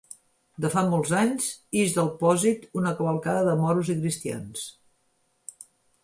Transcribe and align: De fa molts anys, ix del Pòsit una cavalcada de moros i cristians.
De 0.63 0.69
fa 0.75 0.81
molts 0.91 1.11
anys, 1.17 1.49
ix 1.81 1.91
del 1.97 2.07
Pòsit 2.23 2.65
una 2.81 2.93
cavalcada 3.01 3.43
de 3.49 3.53
moros 3.59 3.91
i 3.95 3.97
cristians. 3.99 4.65